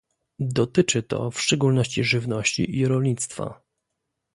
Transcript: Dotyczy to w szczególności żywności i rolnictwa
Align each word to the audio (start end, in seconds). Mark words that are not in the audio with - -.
Dotyczy 0.49 1.03
to 1.03 1.31
w 1.31 1.41
szczególności 1.41 2.03
żywności 2.03 2.75
i 2.77 2.85
rolnictwa 2.87 3.61